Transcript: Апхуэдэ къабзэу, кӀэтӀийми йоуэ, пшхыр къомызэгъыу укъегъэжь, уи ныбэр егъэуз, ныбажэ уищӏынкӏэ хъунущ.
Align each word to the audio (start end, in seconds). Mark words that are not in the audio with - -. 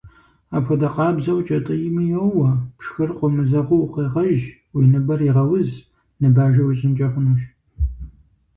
Апхуэдэ 0.55 0.89
къабзэу, 0.95 1.43
кӀэтӀийми 1.47 2.03
йоуэ, 2.11 2.49
пшхыр 2.77 3.09
къомызэгъыу 3.17 3.83
укъегъэжь, 3.85 4.43
уи 4.75 4.85
ныбэр 4.91 5.19
егъэуз, 5.29 5.69
ныбажэ 6.21 6.61
уищӏынкӏэ 6.63 7.07
хъунущ. 7.11 7.41